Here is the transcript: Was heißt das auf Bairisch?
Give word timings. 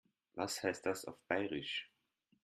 Was 0.33 0.63
heißt 0.63 0.87
das 0.87 1.05
auf 1.05 1.19
Bairisch? 1.27 1.91